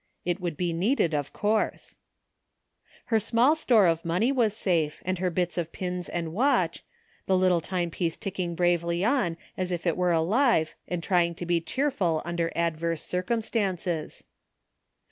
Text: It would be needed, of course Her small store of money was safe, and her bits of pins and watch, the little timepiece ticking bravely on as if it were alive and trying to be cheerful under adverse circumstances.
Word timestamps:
It 0.25 0.39
would 0.41 0.57
be 0.57 0.73
needed, 0.73 1.13
of 1.13 1.31
course 1.31 1.95
Her 3.05 3.19
small 3.19 3.55
store 3.55 3.85
of 3.85 4.03
money 4.03 4.31
was 4.31 4.57
safe, 4.57 4.99
and 5.05 5.19
her 5.19 5.29
bits 5.29 5.59
of 5.59 5.71
pins 5.71 6.09
and 6.09 6.33
watch, 6.33 6.81
the 7.27 7.37
little 7.37 7.61
timepiece 7.61 8.17
ticking 8.17 8.55
bravely 8.55 9.05
on 9.05 9.37
as 9.55 9.71
if 9.71 9.85
it 9.85 9.95
were 9.95 10.11
alive 10.11 10.73
and 10.87 11.03
trying 11.03 11.35
to 11.35 11.45
be 11.45 11.61
cheerful 11.61 12.23
under 12.25 12.51
adverse 12.55 13.03
circumstances. 13.03 14.23